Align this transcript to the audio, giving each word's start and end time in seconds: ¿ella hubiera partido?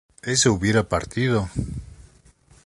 ¿ella 0.23 0.49
hubiera 0.49 0.89
partido? 0.89 1.47